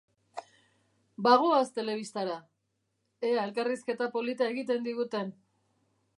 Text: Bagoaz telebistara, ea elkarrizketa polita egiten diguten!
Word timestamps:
Bagoaz 1.27 1.67
telebistara, 1.75 2.39
ea 3.33 3.45
elkarrizketa 3.51 4.09
polita 4.19 4.51
egiten 4.55 4.91
diguten! 4.91 5.33